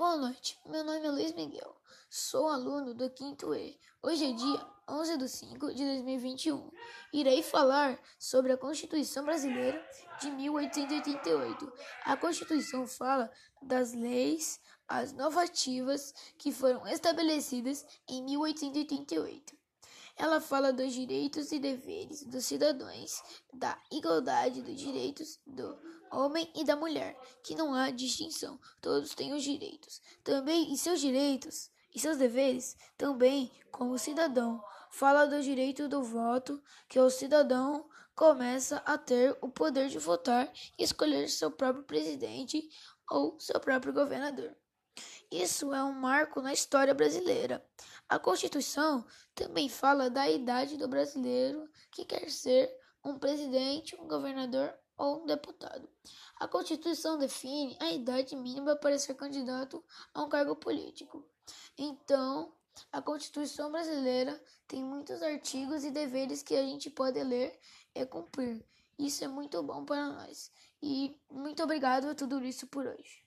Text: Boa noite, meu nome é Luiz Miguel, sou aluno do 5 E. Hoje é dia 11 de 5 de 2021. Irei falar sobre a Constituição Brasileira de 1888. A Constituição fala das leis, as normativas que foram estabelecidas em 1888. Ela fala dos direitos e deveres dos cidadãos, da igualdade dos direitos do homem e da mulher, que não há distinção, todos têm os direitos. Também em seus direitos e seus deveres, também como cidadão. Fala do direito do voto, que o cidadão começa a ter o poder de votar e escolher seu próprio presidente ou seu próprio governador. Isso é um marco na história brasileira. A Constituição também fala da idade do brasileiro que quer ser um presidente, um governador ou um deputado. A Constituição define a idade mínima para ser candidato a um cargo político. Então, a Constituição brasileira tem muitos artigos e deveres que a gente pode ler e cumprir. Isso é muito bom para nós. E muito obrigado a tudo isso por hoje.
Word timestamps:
Boa 0.00 0.16
noite, 0.16 0.58
meu 0.64 0.82
nome 0.82 1.06
é 1.06 1.10
Luiz 1.10 1.34
Miguel, 1.34 1.76
sou 2.08 2.48
aluno 2.48 2.94
do 2.94 3.14
5 3.14 3.54
E. 3.54 3.78
Hoje 4.02 4.30
é 4.30 4.32
dia 4.32 4.66
11 4.88 5.18
de 5.18 5.28
5 5.28 5.74
de 5.74 5.84
2021. 5.84 6.70
Irei 7.12 7.42
falar 7.42 8.00
sobre 8.18 8.50
a 8.50 8.56
Constituição 8.56 9.26
Brasileira 9.26 9.78
de 10.18 10.30
1888. 10.30 11.70
A 12.06 12.16
Constituição 12.16 12.86
fala 12.86 13.30
das 13.60 13.92
leis, 13.92 14.58
as 14.88 15.12
normativas 15.12 16.14
que 16.38 16.50
foram 16.50 16.88
estabelecidas 16.88 17.84
em 18.08 18.24
1888. 18.24 19.54
Ela 20.16 20.40
fala 20.40 20.72
dos 20.72 20.94
direitos 20.94 21.52
e 21.52 21.58
deveres 21.58 22.24
dos 22.24 22.46
cidadãos, 22.46 23.22
da 23.52 23.78
igualdade 23.92 24.62
dos 24.62 24.80
direitos 24.80 25.38
do 25.46 25.78
homem 26.12 26.50
e 26.54 26.64
da 26.64 26.76
mulher, 26.76 27.18
que 27.42 27.54
não 27.54 27.74
há 27.74 27.90
distinção, 27.90 28.58
todos 28.80 29.14
têm 29.14 29.32
os 29.32 29.42
direitos. 29.42 30.00
Também 30.22 30.72
em 30.72 30.76
seus 30.76 31.00
direitos 31.00 31.70
e 31.94 31.98
seus 31.98 32.16
deveres, 32.16 32.76
também 32.96 33.50
como 33.70 33.98
cidadão. 33.98 34.62
Fala 34.90 35.26
do 35.26 35.42
direito 35.42 35.88
do 35.88 36.02
voto, 36.02 36.62
que 36.88 36.98
o 36.98 37.10
cidadão 37.10 37.88
começa 38.14 38.82
a 38.84 38.98
ter 38.98 39.36
o 39.40 39.48
poder 39.48 39.88
de 39.88 39.98
votar 39.98 40.52
e 40.78 40.82
escolher 40.82 41.28
seu 41.28 41.50
próprio 41.50 41.84
presidente 41.84 42.68
ou 43.10 43.38
seu 43.40 43.58
próprio 43.58 43.92
governador. 43.92 44.54
Isso 45.30 45.72
é 45.72 45.82
um 45.82 45.92
marco 45.92 46.42
na 46.42 46.52
história 46.52 46.92
brasileira. 46.92 47.64
A 48.08 48.18
Constituição 48.18 49.06
também 49.34 49.68
fala 49.68 50.10
da 50.10 50.28
idade 50.28 50.76
do 50.76 50.88
brasileiro 50.88 51.68
que 51.92 52.04
quer 52.04 52.28
ser 52.28 52.68
um 53.04 53.18
presidente, 53.18 53.96
um 53.96 54.08
governador 54.08 54.74
ou 55.00 55.22
um 55.22 55.26
deputado. 55.26 55.88
A 56.38 56.46
Constituição 56.46 57.16
define 57.16 57.76
a 57.80 57.90
idade 57.90 58.36
mínima 58.36 58.76
para 58.76 58.98
ser 58.98 59.14
candidato 59.14 59.82
a 60.12 60.22
um 60.22 60.28
cargo 60.28 60.54
político. 60.54 61.24
Então, 61.76 62.52
a 62.92 63.00
Constituição 63.00 63.72
brasileira 63.72 64.40
tem 64.68 64.84
muitos 64.84 65.22
artigos 65.22 65.84
e 65.84 65.90
deveres 65.90 66.42
que 66.42 66.54
a 66.54 66.62
gente 66.62 66.90
pode 66.90 67.22
ler 67.22 67.58
e 67.94 68.04
cumprir. 68.04 68.62
Isso 68.98 69.24
é 69.24 69.28
muito 69.28 69.62
bom 69.62 69.84
para 69.86 70.06
nós. 70.06 70.52
E 70.82 71.18
muito 71.30 71.62
obrigado 71.62 72.10
a 72.10 72.14
tudo 72.14 72.44
isso 72.44 72.66
por 72.66 72.86
hoje. 72.86 73.24